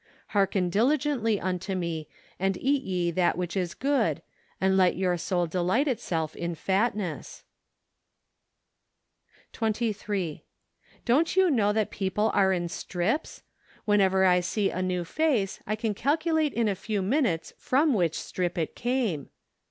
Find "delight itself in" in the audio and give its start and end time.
5.45-6.55